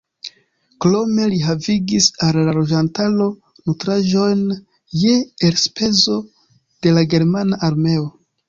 Krome 0.85 1.25
li 1.33 1.41
havigis 1.47 2.07
al 2.27 2.39
la 2.47 2.55
loĝantaro 2.55 3.27
nutraĵojn 3.69 4.43
je 5.05 5.17
elspezo 5.51 6.19
de 6.87 6.99
la 7.01 7.09
germana 7.17 7.65
armeo. 7.71 8.11